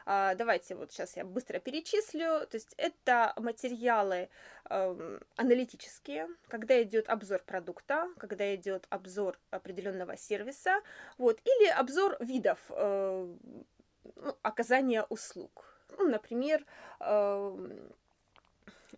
А, 0.08 0.36
давайте 0.36 0.76
вот 0.76 0.92
сейчас 0.92 1.18
я 1.18 1.26
быстро 1.26 1.60
перечислю. 1.60 2.46
То 2.48 2.56
есть 2.56 2.76
это 2.78 3.34
материалы 3.38 4.30
э, 4.70 5.20
аналитические, 5.36 6.28
когда 6.48 6.82
идет 6.84 7.10
обзор 7.10 7.42
продукта, 7.44 8.08
когда 8.20 8.54
идет 8.54 8.86
обзор 8.90 9.40
определенного 9.50 10.16
сервиса, 10.16 10.82
вот, 11.18 11.40
или 11.44 11.70
обзор 11.70 12.18
видов 12.20 12.60
э, 12.70 13.36
ну, 14.16 14.38
оказания 14.44 15.04
услуг. 15.10 15.66
Ну, 15.98 16.08
например, 16.08 16.64
э, 17.00 17.90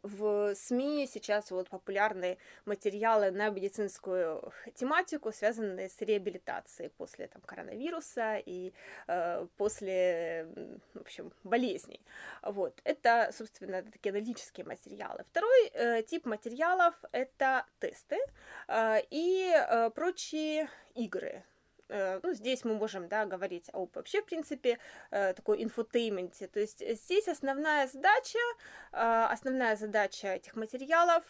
в 0.03 0.55
СМИ 0.55 1.07
сейчас 1.11 1.51
вот 1.51 1.69
популярны 1.69 2.37
материалы 2.65 3.31
на 3.31 3.49
медицинскую 3.49 4.51
тематику, 4.75 5.31
связанные 5.31 5.89
с 5.89 6.01
реабилитацией 6.01 6.89
после 6.89 7.27
там, 7.27 7.41
коронавируса 7.41 8.37
и 8.45 8.73
э, 9.07 9.47
после, 9.57 10.47
в 10.93 11.01
общем, 11.01 11.31
болезней. 11.43 12.01
Вот. 12.41 12.79
Это, 12.83 13.29
собственно, 13.31 13.83
такие 13.83 14.11
аналитические 14.11 14.65
материалы. 14.65 15.23
Второй 15.31 15.67
э, 15.73 16.03
тип 16.03 16.25
материалов– 16.25 16.95
это 17.11 17.65
тесты 17.79 18.17
э, 18.67 18.99
и 19.09 19.51
э, 19.53 19.89
прочие 19.91 20.69
игры, 20.95 21.43
Э, 21.47 21.56
ну, 21.89 22.33
здесь 22.33 22.65
мы 22.65 22.75
можем, 22.75 23.07
да, 23.07 23.25
говорить 23.25 23.69
об 23.73 23.95
вообще, 23.95 24.21
в 24.21 24.25
принципе, 24.25 24.79
э, 25.11 25.33
такой 25.33 25.63
инфотейнменте. 25.63 26.47
То 26.47 26.59
есть 26.59 26.83
здесь 27.03 27.27
основная 27.27 27.87
задача, 27.87 28.39
э, 28.91 29.27
основная 29.31 29.75
задача 29.75 30.27
этих 30.27 30.55
материалов 30.55 31.23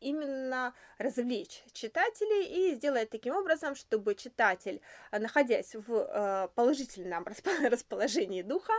именно 0.00 0.74
развлечь 0.98 1.62
читателей 1.72 2.44
и 2.44 2.74
сделать 2.74 3.10
таким 3.10 3.34
образом, 3.34 3.74
чтобы 3.74 4.14
читатель, 4.14 4.80
находясь 5.12 5.74
в 5.74 6.50
положительном 6.54 7.26
расположении 7.70 8.42
духа, 8.42 8.72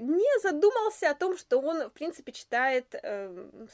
не 0.00 0.40
задумался 0.40 1.10
о 1.10 1.14
том, 1.14 1.36
что 1.36 1.60
он, 1.60 1.88
в 1.88 1.92
принципе, 1.92 2.32
читает, 2.32 2.94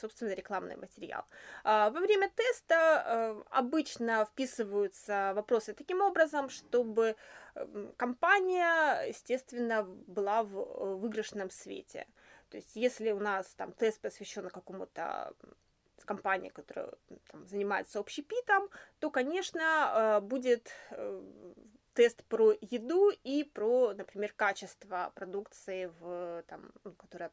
собственно, 0.01 0.35
рекламный 0.35 0.77
материал. 0.77 1.25
Во 1.65 1.91
время 1.91 2.31
теста 2.35 3.45
обычно 3.51 4.25
вписываются 4.25 5.33
вопросы 5.35 5.75
таким 5.75 6.01
образом, 6.01 6.49
чтобы 6.59 7.17
компания, 7.97 9.09
естественно, 9.09 9.83
была 9.83 10.43
в 10.43 10.57
э, 10.57 10.95
выигрышном 10.95 11.51
свете. 11.51 12.07
То 12.51 12.57
есть, 12.57 12.77
если 12.77 13.11
у 13.13 13.19
нас 13.19 13.47
там 13.55 13.73
тест 13.73 14.01
посвящен 14.01 14.49
какому-то 14.49 15.35
компании, 16.05 16.49
которая 16.49 16.93
там, 17.31 17.47
занимается 17.47 17.99
общепитом, 17.99 18.69
то, 19.01 19.11
конечно, 19.11 19.61
э, 19.61 20.21
будет 20.21 20.71
э, 20.91 21.23
тест 21.95 22.25
про 22.25 22.53
еду 22.61 23.11
и 23.25 23.45
про, 23.45 23.93
например, 23.93 24.33
качество 24.33 25.13
продукции, 25.15 25.91
в, 25.99 26.45
там, 26.47 26.71
ну, 26.85 26.93
которая 26.93 27.33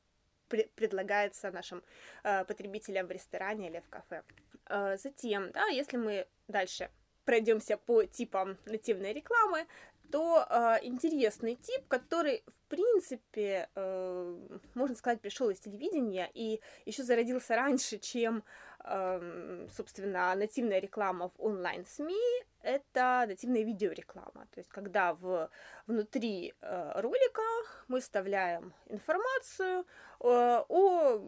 предлагается 0.75 1.51
нашим 1.51 1.83
потребителям 2.21 3.07
в 3.07 3.11
ресторане 3.11 3.67
или 3.67 3.79
в 3.79 3.89
кафе. 3.89 4.23
Затем, 4.69 5.51
да, 5.51 5.65
если 5.65 5.97
мы 5.97 6.27
дальше 6.47 6.91
пройдемся 7.25 7.77
по 7.77 8.05
типам 8.05 8.57
нативной 8.65 9.13
рекламы, 9.13 9.65
то 10.11 10.45
э, 10.49 10.77
интересный 10.83 11.55
тип, 11.55 11.87
который, 11.87 12.43
в 12.47 12.69
принципе, 12.69 13.69
э, 13.75 14.37
можно 14.73 14.95
сказать, 14.95 15.21
пришел 15.21 15.49
из 15.49 15.59
телевидения 15.59 16.29
и 16.33 16.61
еще 16.85 17.03
зародился 17.03 17.55
раньше, 17.55 17.97
чем, 17.97 18.43
э, 18.83 19.67
собственно, 19.75 20.33
нативная 20.35 20.79
реклама 20.79 21.29
в 21.29 21.43
онлайн-СМИ, 21.43 22.43
это 22.61 23.25
нативная 23.27 23.63
видеореклама. 23.63 24.47
То 24.51 24.59
есть, 24.59 24.69
когда 24.69 25.13
в, 25.13 25.49
внутри 25.87 26.53
э, 26.61 26.91
ролика 27.01 27.41
мы 27.87 27.99
вставляем 27.99 28.73
информацию 28.87 29.85
э, 30.19 30.63
о 30.69 31.21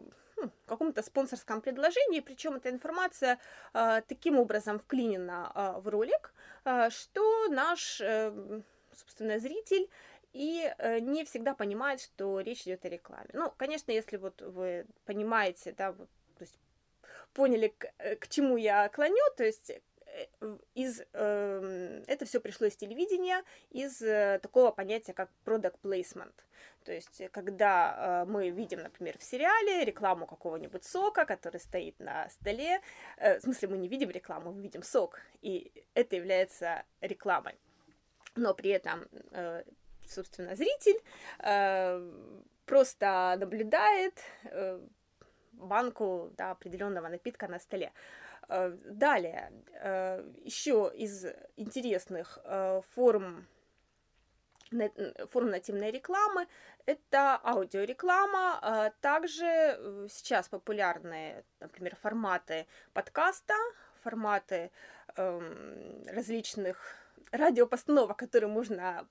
каком-то 0.66 1.02
спонсорском 1.02 1.60
предложении, 1.60 2.20
причем 2.20 2.54
эта 2.54 2.70
информация 2.70 3.38
э, 3.74 4.02
таким 4.08 4.38
образом 4.38 4.78
вклинена 4.78 5.52
э, 5.54 5.80
в 5.80 5.88
ролик, 5.88 6.32
э, 6.64 6.90
что 6.90 7.48
наш, 7.48 8.00
э, 8.00 8.62
собственно, 8.92 9.38
зритель 9.38 9.88
и 10.32 10.72
э, 10.78 11.00
не 11.00 11.24
всегда 11.24 11.54
понимает, 11.54 12.00
что 12.00 12.40
речь 12.40 12.62
идет 12.62 12.84
о 12.84 12.88
рекламе. 12.88 13.30
Ну, 13.32 13.52
конечно, 13.56 13.92
если 13.92 14.16
вот 14.16 14.42
вы 14.42 14.86
понимаете, 15.04 15.72
да, 15.72 15.92
вот, 15.92 16.08
то 16.36 16.44
есть 16.44 16.58
поняли, 17.32 17.68
к, 17.68 17.86
э, 17.98 18.16
к 18.16 18.28
чему 18.28 18.56
я 18.56 18.88
клоню, 18.88 19.22
то 19.36 19.44
есть 19.44 19.72
из, 20.74 21.02
э, 21.12 22.02
это 22.06 22.24
все 22.24 22.40
пришло 22.40 22.66
из 22.66 22.76
телевидения, 22.76 23.42
из 23.70 24.02
э, 24.02 24.38
такого 24.42 24.70
понятия, 24.70 25.12
как 25.12 25.30
product 25.44 25.76
placement. 25.82 26.32
То 26.84 26.92
есть, 26.92 27.22
когда 27.32 28.24
э, 28.24 28.30
мы 28.30 28.50
видим, 28.50 28.80
например, 28.80 29.18
в 29.18 29.22
сериале 29.22 29.84
рекламу 29.84 30.26
какого-нибудь 30.26 30.84
сока, 30.84 31.26
который 31.26 31.60
стоит 31.60 31.98
на 31.98 32.28
столе, 32.30 32.80
э, 33.18 33.38
в 33.38 33.42
смысле, 33.42 33.68
мы 33.68 33.78
не 33.78 33.88
видим 33.88 34.10
рекламу, 34.10 34.52
мы 34.52 34.62
видим 34.62 34.82
сок, 34.82 35.20
и 35.42 35.72
это 35.94 36.16
является 36.16 36.84
рекламой. 37.00 37.58
Но 38.36 38.54
при 38.54 38.70
этом, 38.70 39.06
э, 39.32 39.64
собственно, 40.06 40.56
зритель 40.56 41.00
э, 41.40 42.00
просто 42.64 43.36
наблюдает 43.38 44.14
э, 44.44 44.80
банку 45.52 46.32
да, 46.36 46.52
определенного 46.52 47.08
напитка 47.08 47.48
на 47.48 47.58
столе. 47.58 47.86
Э, 47.86 48.27
далее, 48.48 49.52
э, 49.80 50.24
еще 50.42 50.90
из 50.94 51.26
интересных 51.56 52.38
э, 52.44 52.80
форм 52.94 53.46
форм 55.30 55.48
нативной 55.48 55.90
рекламы. 55.90 56.46
Это 56.84 57.40
аудиореклама, 57.42 58.58
а 58.60 58.90
также 59.00 59.46
э, 59.46 60.08
сейчас 60.10 60.48
популярны, 60.48 61.42
например, 61.60 61.96
форматы 61.96 62.66
подкаста, 62.92 63.54
форматы 64.02 64.70
эм, 65.16 66.04
различных 66.06 66.76
радиопостановок, 67.32 68.16
которые 68.18 68.50
можно 68.50 69.06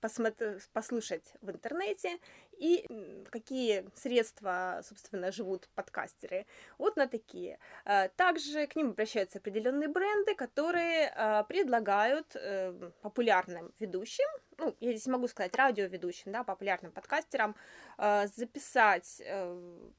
послушать 0.73 1.33
в 1.41 1.51
интернете, 1.51 2.17
и 2.59 2.85
какие 3.29 3.85
средства, 3.95 4.81
собственно, 4.83 5.31
живут 5.31 5.69
подкастеры. 5.75 6.45
Вот 6.77 6.95
на 6.97 7.07
такие. 7.07 7.59
А, 7.85 8.07
также 8.09 8.67
к 8.67 8.75
ним 8.75 8.89
обращаются 8.91 9.39
определенные 9.39 9.87
бренды, 9.87 10.35
которые 10.35 11.13
а, 11.15 11.43
предлагают 11.43 12.35
э, 12.35 12.91
популярным 13.01 13.73
ведущим, 13.79 14.27
ну, 14.57 14.75
я 14.79 14.91
здесь 14.91 15.07
могу 15.07 15.27
сказать 15.27 15.55
радиоведущим, 15.55 16.31
да, 16.31 16.43
популярным 16.43 16.91
подкастерам, 16.91 17.55
записать 17.97 19.21
э, 19.23 19.89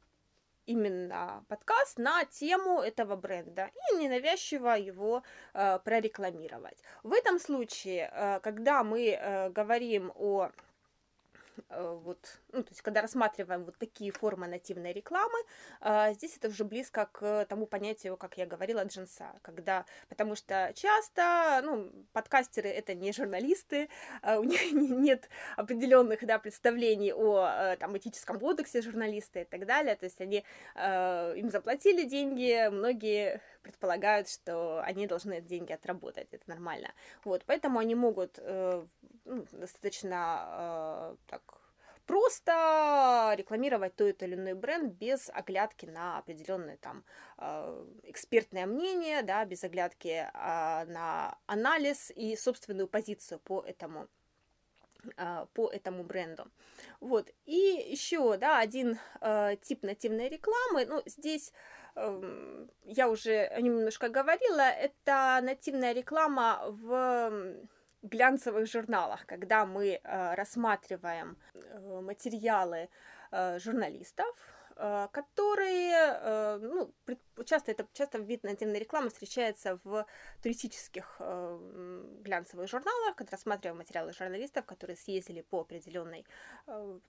именно 0.68 1.44
подкаст 1.48 1.98
на 1.98 2.24
тему 2.26 2.80
этого 2.80 3.16
бренда 3.16 3.70
и 3.90 3.96
ненавязчиво 3.96 4.76
его 4.76 5.22
э, 5.54 5.78
прорекламировать. 5.84 6.82
В 7.02 7.12
этом 7.12 7.38
случае, 7.38 8.10
э, 8.12 8.40
когда 8.40 8.84
мы 8.84 9.10
э, 9.10 9.50
говорим 9.50 10.12
о 10.14 10.48
Э, 10.48 10.67
вот, 11.68 12.40
ну, 12.52 12.62
то 12.62 12.70
есть, 12.70 12.82
когда 12.82 13.02
рассматриваем 13.02 13.64
вот 13.64 13.76
такие 13.78 14.10
формы 14.10 14.46
нативной 14.46 14.92
рекламы, 14.92 15.38
э, 15.80 16.12
здесь 16.14 16.36
это 16.36 16.48
уже 16.48 16.64
близко 16.64 17.08
к 17.12 17.46
тому 17.46 17.66
понятию, 17.66 18.16
как 18.16 18.38
я 18.38 18.46
говорила, 18.46 18.84
джинса, 18.84 19.32
когда, 19.42 19.84
потому 20.08 20.34
что 20.34 20.72
часто, 20.74 21.60
ну, 21.64 21.90
подкастеры 22.12 22.68
это 22.68 22.94
не 22.94 23.12
журналисты, 23.12 23.88
э, 24.22 24.36
у 24.36 24.44
них 24.44 24.60
нет 24.72 25.28
определенных, 25.56 26.24
да, 26.24 26.38
представлений 26.38 27.12
о, 27.12 27.76
там, 27.78 27.96
этическом 27.96 28.38
кодексе 28.38 28.82
журналиста 28.82 29.40
и 29.40 29.44
так 29.44 29.66
далее, 29.66 29.96
то 29.96 30.04
есть 30.04 30.20
они, 30.20 30.44
им 30.76 31.50
заплатили 31.50 32.04
деньги, 32.04 32.68
многие 32.68 33.40
предполагают, 33.68 34.30
что 34.30 34.80
они 34.82 35.06
должны 35.06 35.34
эти 35.34 35.44
деньги 35.44 35.72
отработать, 35.72 36.28
это 36.32 36.48
нормально. 36.48 36.88
Вот, 37.24 37.44
поэтому 37.44 37.78
они 37.78 37.94
могут 37.94 38.38
э, 38.38 38.86
ну, 39.26 39.46
достаточно 39.52 40.46
э, 40.48 41.16
так 41.26 41.42
просто 42.06 43.34
рекламировать 43.36 43.94
тот 43.94 44.22
или 44.22 44.34
иной 44.34 44.54
бренд 44.54 44.94
без 44.94 45.28
оглядки 45.28 45.84
на 45.84 46.16
определенное 46.16 46.78
там 46.78 47.04
э, 47.36 47.86
экспертное 48.04 48.64
мнение, 48.64 49.22
да, 49.22 49.44
без 49.44 49.62
оглядки 49.64 50.08
э, 50.08 50.84
на 50.86 51.36
анализ 51.44 52.10
и 52.16 52.36
собственную 52.36 52.88
позицию 52.88 53.38
по 53.40 53.60
этому 53.60 54.08
э, 55.18 55.46
по 55.52 55.68
этому 55.68 56.04
бренду. 56.04 56.46
Вот. 57.00 57.30
И 57.44 57.90
еще, 57.90 58.38
да, 58.38 58.58
один 58.58 58.98
э, 59.20 59.56
тип 59.60 59.82
нативной 59.82 60.30
рекламы, 60.30 60.86
ну, 60.86 61.02
здесь 61.04 61.52
я 62.84 63.08
уже 63.08 63.44
о 63.46 63.60
нем 63.60 63.76
немножко 63.76 64.08
говорила, 64.08 64.60
это 64.60 65.40
нативная 65.42 65.92
реклама 65.92 66.64
в 66.66 67.68
глянцевых 68.02 68.66
журналах, 68.66 69.26
когда 69.26 69.66
мы 69.66 70.00
э, 70.02 70.34
рассматриваем 70.34 71.36
э, 71.54 72.00
материалы 72.00 72.88
э, 73.30 73.58
журналистов, 73.58 74.34
которые, 75.10 76.60
ну, 76.60 76.94
часто 77.44 77.72
это 77.72 77.84
часто 77.92 78.18
вид 78.18 78.44
нативной 78.44 78.78
рекламы 78.78 79.08
встречается 79.08 79.80
в 79.82 80.06
туристических 80.40 81.16
глянцевых 81.18 82.68
журналах, 82.68 83.16
когда 83.16 83.32
рассматриваем 83.32 83.78
материалы 83.78 84.12
журналистов, 84.12 84.66
которые 84.66 84.96
съездили 84.96 85.40
по 85.40 85.62
определенной 85.62 86.24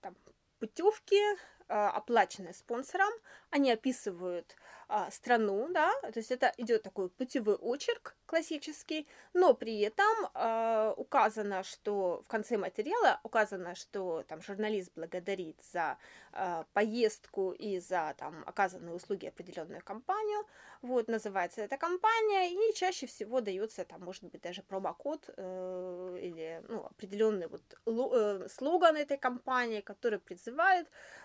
там, 0.02 0.16
путевке, 0.60 1.38
оплаченной 1.68 2.54
спонсором, 2.54 3.12
они 3.52 3.72
описывают 3.72 4.56
а, 4.92 5.12
страну, 5.12 5.68
да, 5.72 5.92
то 6.02 6.18
есть 6.18 6.32
это 6.32 6.52
идет 6.58 6.82
такой 6.82 7.10
путевой 7.10 7.54
очерк 7.58 8.16
классический, 8.26 9.08
но 9.34 9.54
при 9.54 9.82
этом 9.82 10.30
а, 10.34 10.96
указано, 10.98 11.62
что 11.62 12.24
в 12.26 12.28
конце 12.28 12.58
материала 12.58 13.20
указано, 13.22 13.76
что 13.76 14.24
там 14.28 14.42
журналист 14.42 14.92
благодарит 14.96 15.62
за 15.72 16.00
а, 16.32 16.66
поездку 16.74 17.52
и 17.52 17.80
за 17.80 18.16
там 18.18 18.44
оказанные 18.48 18.96
услуги 18.96 19.28
определенную 19.28 19.84
компанию, 19.84 20.44
вот 20.82 21.08
называется 21.08 21.62
эта 21.62 21.78
компания, 21.78 22.52
и 22.52 22.74
чаще 22.74 23.06
всего 23.06 23.42
дается 23.42 23.86
там, 23.86 24.02
может 24.02 24.24
быть, 24.24 24.42
даже 24.42 24.64
промокод 24.64 25.30
э, 25.36 26.18
или 26.22 26.64
ну, 26.70 26.86
определенный 26.86 27.48
вот 27.48 27.62
э, 27.86 28.48
слоган 28.50 28.96
этой 28.96 29.18
компании, 29.18 29.82
который 29.82 30.20
призывает 30.20 30.49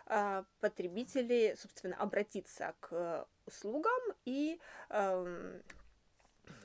э, 0.07 0.45
потребителей, 0.61 1.57
собственно, 1.57 1.97
обратиться 1.97 2.75
к 2.81 3.27
услугам 3.47 4.03
и 4.25 4.61
э, 4.91 5.61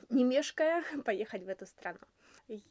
не 0.08 0.24
мешкая 0.24 0.84
поехать 1.04 1.42
в 1.44 1.48
эту 1.48 1.66
страну. 1.66 1.98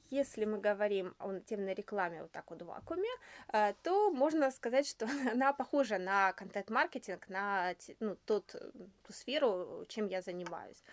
Если 0.10 0.44
мы 0.44 0.60
говорим 0.60 1.16
о 1.20 1.32
нативной 1.32 1.74
рекламе 1.74 2.22
вот 2.22 2.32
так 2.32 2.50
вот 2.52 2.62
в 2.62 2.66
вакууме, 2.66 3.10
э, 3.54 3.74
то 3.84 4.12
можно 4.12 4.52
сказать, 4.52 4.88
что 4.88 5.08
она 5.32 5.54
похожа 5.54 5.98
на 5.98 6.34
контент-маркетинг, 6.34 7.30
на 7.30 7.74
ну, 8.00 8.18
тот, 8.26 8.56
ту 9.04 9.14
сферу, 9.14 9.86
чем 9.88 10.08
я 10.08 10.22
занимаюсь. 10.22 10.84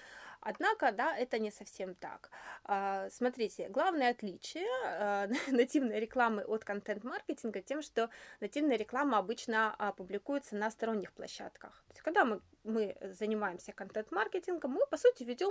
Однако, 0.48 0.92
да, 0.92 1.16
это 1.16 1.40
не 1.40 1.50
совсем 1.50 1.96
так. 1.96 2.30
А, 2.64 3.10
смотрите, 3.10 3.68
главное 3.68 4.10
отличие 4.10 4.68
а, 4.84 5.26
нативной 5.48 5.98
рекламы 5.98 6.44
от 6.44 6.64
контент-маркетинга 6.64 7.62
тем, 7.62 7.82
что 7.82 8.10
нативная 8.40 8.76
реклама 8.76 9.18
обычно 9.18 9.74
а, 9.76 9.92
публикуется 9.92 10.54
на 10.54 10.70
сторонних 10.70 11.12
площадках. 11.12 11.82
То 11.88 11.94
есть, 11.94 12.02
когда 12.02 12.24
мы, 12.24 12.40
мы 12.62 12.96
занимаемся 13.18 13.72
контент-маркетингом, 13.72 14.70
мы, 14.70 14.86
по 14.86 14.96
сути, 14.96 15.24
ведем 15.24 15.50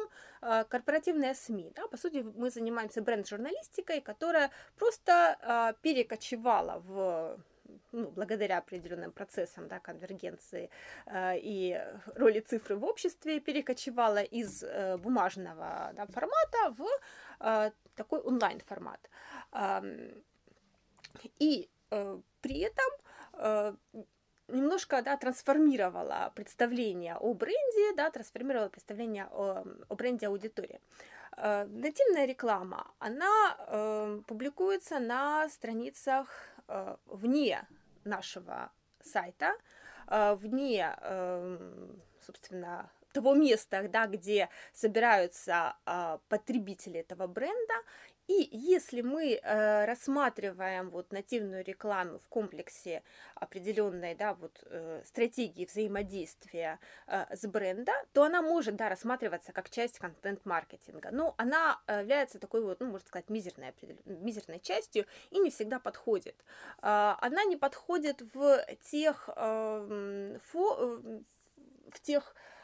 корпоративные 0.69 1.35
СМИ. 1.35 1.73
Да? 1.75 1.87
По 1.87 1.97
сути, 1.97 2.25
мы 2.37 2.49
занимаемся 2.49 3.01
бренд-журналистикой, 3.01 3.99
которая 3.99 4.49
просто 4.77 5.75
перекочевала 5.81 6.79
в 6.79 7.37
ну, 7.95 8.11
благодаря 8.11 8.57
определенным 8.57 9.11
процессам 9.11 9.67
да, 9.67 9.79
конвергенции 9.79 10.69
э, 11.05 11.39
и 11.39 11.81
роли 12.15 12.41
цифры 12.41 12.75
в 12.75 12.83
обществе 12.83 13.39
перекочевала 13.39 14.21
из 14.21 14.63
э, 14.63 14.97
бумажного 14.97 15.91
да, 15.95 16.05
формата 16.05 16.75
в 16.77 16.85
э, 17.39 17.71
такой 17.95 18.19
онлайн-формат. 18.19 19.09
Э, 19.53 19.81
и 21.39 21.69
э, 21.91 22.19
при 22.41 22.59
этом 22.59 22.85
э, 23.33 23.73
немножко 24.47 25.01
да, 25.01 25.15
трансформировала 25.15 26.33
представление 26.35 27.15
о 27.15 27.33
бренде, 27.33 27.95
да, 27.95 28.09
трансформировала 28.09 28.69
представление 28.69 29.27
о, 29.31 29.63
о 29.87 29.95
бренде 29.95 30.27
аудитории. 30.27 30.81
Э, 31.37 31.65
нативная 31.65 32.25
реклама, 32.25 32.91
она 32.99 34.21
публикуется 34.27 34.99
на 34.99 35.47
страницах 35.49 36.27
вне 37.05 37.65
нашего 38.05 38.71
сайта, 39.01 39.53
э, 40.07 40.35
вне, 40.35 40.95
э, 41.01 41.57
собственно, 42.21 42.89
того 43.13 43.33
места, 43.33 43.87
да, 43.87 44.07
где 44.07 44.49
собираются 44.73 45.75
э, 45.85 46.19
потребители 46.27 46.99
этого 46.99 47.27
бренда, 47.27 47.73
и 48.27 48.49
если 48.51 49.01
мы 49.01 49.39
э, 49.41 49.85
рассматриваем 49.85 50.89
вот 50.89 51.11
нативную 51.11 51.63
рекламу 51.63 52.19
в 52.19 52.27
комплексе 52.27 53.03
определенной 53.35 54.15
да, 54.15 54.33
вот, 54.33 54.63
э, 54.65 55.03
стратегии 55.05 55.65
взаимодействия 55.65 56.79
э, 57.07 57.25
с 57.35 57.45
бренда, 57.47 57.93
то 58.13 58.23
она 58.23 58.41
может 58.41 58.75
да, 58.75 58.89
рассматриваться 58.89 59.51
как 59.51 59.69
часть 59.69 59.99
контент-маркетинга. 59.99 61.09
Но 61.11 61.35
она 61.37 61.79
является 61.87 62.39
такой 62.39 62.63
вот, 62.63 62.79
ну, 62.79 62.87
можно 62.87 63.07
сказать, 63.07 63.29
мизерной, 63.29 63.73
мизерной 64.05 64.59
частью 64.59 65.05
и 65.29 65.39
не 65.39 65.51
всегда 65.51 65.79
подходит. 65.79 66.35
Э, 66.81 67.15
она 67.19 67.43
не 67.43 67.57
подходит 67.57 68.21
в 68.33 68.65
тех, 68.81 69.29
э, 69.35 70.37
фо, 70.43 70.77
э, 70.79 71.19
в 71.91 71.99
тех 72.01 72.35
Э, 72.35 72.54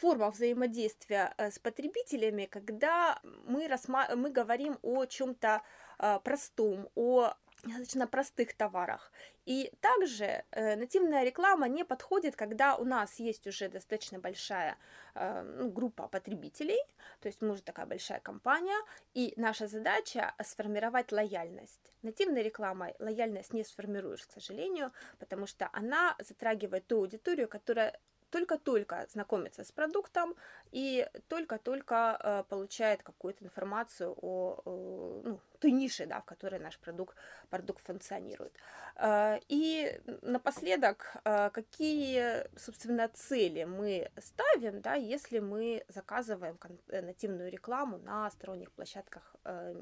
форма 0.00 0.30
взаимодействия 0.30 1.34
э, 1.36 1.50
с 1.50 1.58
потребителями, 1.58 2.46
когда 2.46 3.20
мы, 3.46 3.66
рассма- 3.66 4.14
мы 4.16 4.30
говорим 4.30 4.78
о 4.82 5.04
чем-то 5.06 5.62
э, 5.98 6.18
простом, 6.24 6.88
о 6.94 7.34
достаточно 7.64 8.06
простых 8.06 8.54
товарах. 8.54 9.12
И 9.46 9.72
также 9.80 10.44
э, 10.50 10.76
нативная 10.76 11.24
реклама 11.24 11.68
не 11.68 11.84
подходит, 11.84 12.36
когда 12.36 12.76
у 12.76 12.84
нас 12.84 13.20
есть 13.20 13.46
уже 13.46 13.68
достаточно 13.68 14.18
большая 14.18 14.76
э, 15.14 15.42
ну, 15.42 15.70
группа 15.70 16.08
потребителей, 16.08 16.78
то 17.20 17.28
есть 17.28 17.42
мы 17.42 17.52
уже 17.52 17.62
такая 17.62 17.86
большая 17.86 18.20
компания, 18.20 18.78
и 19.14 19.32
наша 19.36 19.66
задача 19.66 20.34
сформировать 20.42 21.12
лояльность. 21.12 21.92
Нативной 22.02 22.42
рекламой 22.42 22.94
лояльность 22.98 23.52
не 23.52 23.64
сформируешь, 23.64 24.26
к 24.26 24.32
сожалению, 24.32 24.92
потому 25.18 25.46
что 25.46 25.68
она 25.72 26.16
затрагивает 26.18 26.86
ту 26.86 26.98
аудиторию, 26.98 27.48
которая 27.48 27.98
только-только 28.30 29.06
знакомится 29.10 29.64
с 29.64 29.72
продуктом 29.72 30.34
и 30.72 31.08
только-только 31.28 32.18
э, 32.18 32.44
получает 32.48 33.02
какую-то 33.02 33.44
информацию 33.44 34.14
о, 34.22 34.60
о 34.64 35.22
ну, 35.24 35.40
той 35.58 35.72
нише, 35.72 36.06
да, 36.06 36.20
в 36.20 36.24
которой 36.24 36.60
наш 36.60 36.78
продукт, 36.78 37.16
продукт 37.50 37.84
функционирует. 37.84 38.52
Э, 38.96 39.38
и 39.48 40.00
напоследок, 40.22 41.16
э, 41.24 41.50
какие, 41.50 42.46
собственно, 42.58 43.08
цели 43.08 43.64
мы 43.64 44.10
ставим, 44.18 44.80
да, 44.80 44.94
если 44.94 45.40
мы 45.40 45.84
заказываем 45.88 46.58
э, 46.88 47.02
нативную 47.02 47.50
рекламу 47.50 47.98
на 47.98 48.30
сторонних 48.30 48.70
площадках 48.72 49.34
э, 49.44 49.74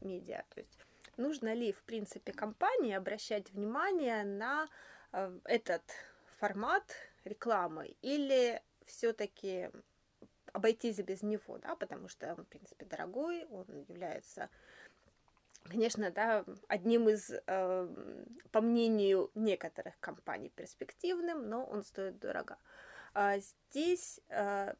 медиа, 0.00 0.42
то 0.54 0.60
есть 0.60 0.78
нужно 1.16 1.54
ли, 1.54 1.72
в 1.72 1.82
принципе, 1.82 2.32
компании 2.32 2.94
обращать 2.94 3.50
внимание 3.50 4.24
на 4.24 4.68
э, 5.12 5.38
этот 5.44 5.82
формат 6.38 6.84
рекламой, 7.26 7.96
или 8.02 8.62
все-таки 8.86 9.70
обойтись 10.52 10.98
без 10.98 11.22
него, 11.22 11.58
да, 11.58 11.76
потому 11.76 12.08
что 12.08 12.34
он, 12.34 12.44
в 12.44 12.48
принципе, 12.48 12.86
дорогой, 12.86 13.44
он 13.46 13.66
является, 13.88 14.48
конечно, 15.64 16.10
да, 16.10 16.44
одним 16.68 17.08
из, 17.08 17.30
э, 17.30 17.88
по 18.52 18.60
мнению 18.60 19.30
некоторых 19.34 19.98
компаний, 20.00 20.50
перспективным, 20.50 21.48
но 21.48 21.64
он 21.64 21.82
стоит 21.82 22.18
дорого. 22.18 22.56
А 23.12 23.38
здесь 23.38 24.20
э, 24.28 24.74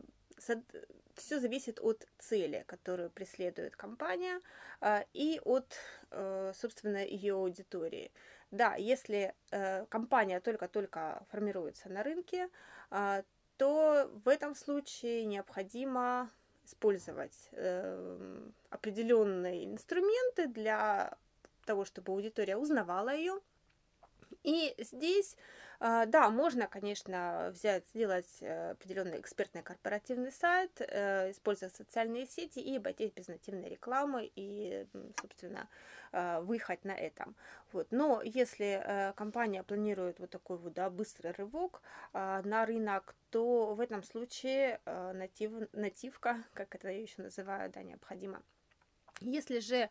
все 1.14 1.40
зависит 1.40 1.80
от 1.80 2.06
цели, 2.18 2.64
которую 2.66 3.10
преследует 3.10 3.76
компания, 3.76 4.40
э, 4.80 5.04
и 5.12 5.40
от, 5.44 5.74
э, 6.10 6.52
собственно, 6.54 7.04
ее 7.04 7.34
аудитории. 7.34 8.12
Да, 8.50 8.74
если 8.76 9.34
э, 9.50 9.86
компания 9.86 10.40
только-только 10.40 11.26
формируется 11.30 11.88
на 11.88 12.02
рынке, 12.02 12.48
э, 12.90 13.22
то 13.56 14.10
в 14.24 14.28
этом 14.28 14.54
случае 14.54 15.24
необходимо 15.24 16.30
использовать 16.64 17.48
э, 17.52 18.48
определенные 18.70 19.64
инструменты 19.64 20.46
для 20.48 21.16
того, 21.64 21.84
чтобы 21.84 22.12
аудитория 22.12 22.56
узнавала 22.56 23.14
ее. 23.14 23.40
И 24.46 24.74
здесь 24.78 25.36
а, 25.78 26.06
да, 26.06 26.30
можно, 26.30 26.66
конечно, 26.66 27.50
взять, 27.52 27.86
сделать 27.88 28.38
э, 28.40 28.70
определенный 28.70 29.20
экспертный 29.20 29.62
корпоративный 29.62 30.32
сайт, 30.32 30.70
э, 30.80 31.30
использовать 31.32 31.74
социальные 31.74 32.26
сети 32.26 32.60
и 32.60 32.76
обойтись 32.76 33.10
без 33.10 33.28
нативной 33.28 33.68
рекламы 33.68 34.30
и, 34.34 34.86
собственно, 35.20 35.68
а, 36.12 36.40
выехать 36.40 36.84
на 36.84 36.92
этом. 36.92 37.34
Вот. 37.72 37.88
Но 37.90 38.22
если 38.22 38.80
э, 38.82 39.12
компания 39.14 39.62
планирует 39.62 40.18
вот 40.18 40.30
такой 40.30 40.56
вот 40.56 40.72
да, 40.72 40.88
быстрый 40.88 41.32
рывок 41.32 41.82
а, 42.12 42.40
на 42.42 42.64
рынок, 42.64 43.14
то 43.30 43.74
в 43.74 43.80
этом 43.80 44.02
случае 44.02 44.80
натив, 44.86 45.50
нативка, 45.72 46.42
как 46.54 46.74
это 46.74 46.88
я 46.88 47.02
еще 47.02 47.20
называю, 47.20 47.70
да, 47.70 47.82
необходима. 47.82 48.42
Если 49.20 49.60
же 49.60 49.90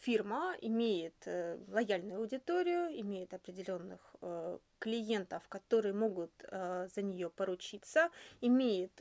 фирма 0.00 0.54
имеет 0.60 1.26
э, 1.26 1.58
лояльную 1.68 2.20
аудиторию, 2.20 2.88
имеет 3.00 3.34
определенных 3.34 4.00
э, 4.20 4.58
клиентов, 4.78 5.48
которые 5.48 5.94
могут 5.94 6.32
э, 6.42 6.88
за 6.94 7.02
нее 7.02 7.30
поручиться, 7.30 8.10
имеет 8.40 9.00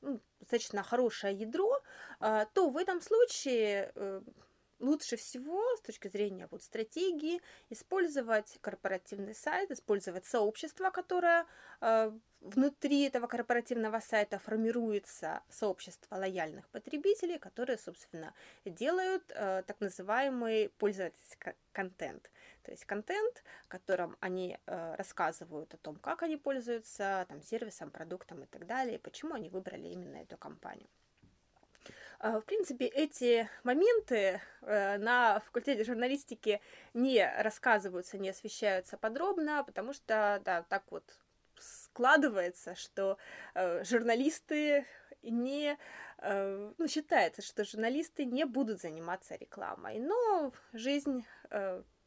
ну, 0.00 0.20
достаточно 0.40 0.82
хорошее 0.82 1.34
ядро, 1.34 1.80
то 2.20 2.70
в 2.70 2.76
этом 2.76 3.00
случае 3.00 3.92
лучше 4.78 5.16
всего 5.16 5.62
с 5.76 5.80
точки 5.80 6.08
зрения 6.08 6.48
вот 6.50 6.62
стратегии 6.62 7.40
использовать 7.70 8.58
корпоративный 8.60 9.34
сайт, 9.34 9.70
использовать 9.70 10.26
сообщество, 10.26 10.90
которое 10.90 11.46
э, 11.80 12.12
внутри 12.40 13.02
этого 13.02 13.26
корпоративного 13.26 14.00
сайта 14.00 14.38
формируется 14.38 15.42
сообщество 15.48 16.16
лояльных 16.16 16.68
потребителей, 16.68 17.38
которые, 17.38 17.78
собственно, 17.78 18.34
делают 18.64 19.24
э, 19.34 19.62
так 19.66 19.80
называемый 19.80 20.70
пользовательский 20.78 21.54
контент. 21.72 22.30
То 22.62 22.70
есть 22.70 22.84
контент, 22.84 23.42
в 23.64 23.68
котором 23.68 24.16
они 24.20 24.58
э, 24.66 24.94
рассказывают 24.96 25.74
о 25.74 25.78
том, 25.78 25.96
как 25.96 26.22
они 26.22 26.36
пользуются 26.36 27.26
там, 27.28 27.42
сервисом, 27.42 27.90
продуктом 27.90 28.42
и 28.44 28.46
так 28.46 28.66
далее, 28.66 28.96
и 28.96 28.98
почему 28.98 29.34
они 29.34 29.48
выбрали 29.48 29.88
именно 29.88 30.16
эту 30.16 30.36
компанию. 30.36 30.88
А, 32.20 32.40
в 32.40 32.44
принципе, 32.44 32.86
эти 32.86 33.48
моменты 33.62 34.40
э, 34.62 34.98
на 34.98 35.38
факультете 35.40 35.84
журналистики 35.84 36.60
не 36.92 37.24
рассказываются, 37.40 38.18
не 38.18 38.30
освещаются 38.30 38.96
подробно, 38.96 39.62
потому 39.64 39.92
что, 39.92 40.40
да, 40.44 40.64
так 40.68 40.82
вот 40.90 41.04
складывается, 41.60 42.74
что 42.74 43.18
э, 43.54 43.84
журналисты 43.84 44.84
не 45.22 45.78
э, 46.18 46.72
ну, 46.76 46.88
считается, 46.88 47.40
что 47.40 47.64
журналисты 47.64 48.24
не 48.24 48.44
будут 48.44 48.80
заниматься 48.80 49.36
рекламой. 49.36 50.00
Но 50.00 50.52
жизнь 50.72 51.24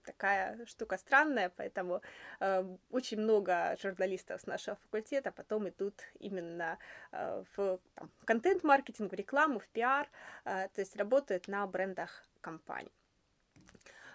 такая 0.04 0.66
штука 0.66 0.98
странная, 0.98 1.50
поэтому 1.50 2.02
э, 2.40 2.78
очень 2.90 3.20
много 3.20 3.78
журналистов 3.82 4.42
с 4.42 4.48
нашего 4.48 4.76
факультета 4.78 5.32
потом 5.32 5.68
идут 5.70 6.02
именно 6.20 6.78
э, 7.12 7.44
в 7.56 7.80
там, 7.96 8.12
контент-маркетинг, 8.26 9.12
в 9.12 9.16
рекламу, 9.16 9.60
в 9.60 9.68
пиар, 9.68 10.10
э, 10.46 10.68
то 10.74 10.82
есть 10.82 10.96
работают 10.96 11.48
на 11.48 11.66
брендах 11.68 12.24
компаний. 12.42 12.92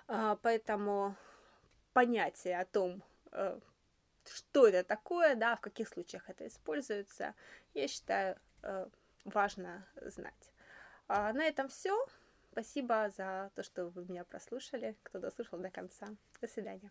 Э, 0.08 0.36
поэтому 0.42 1.16
понятие 1.92 2.60
о 2.60 2.64
том, 2.64 3.02
э, 3.32 3.58
что 4.24 4.66
это 4.66 4.84
такое, 4.84 5.34
да, 5.34 5.56
в 5.56 5.60
каких 5.60 5.88
случаях 5.88 6.28
это 6.28 6.46
используется, 6.46 7.34
я 7.74 7.88
считаю, 7.88 8.36
э, 8.62 8.86
важно 9.24 9.86
знать. 10.02 10.52
А 11.08 11.32
на 11.32 11.44
этом 11.44 11.68
все. 11.68 12.06
Спасибо 12.56 13.10
за 13.14 13.50
то, 13.54 13.62
что 13.62 13.88
вы 13.90 14.06
меня 14.06 14.24
прослушали, 14.24 14.96
кто 15.02 15.18
дослушал 15.18 15.58
до 15.58 15.70
конца. 15.70 16.06
До 16.40 16.48
свидания. 16.48 16.90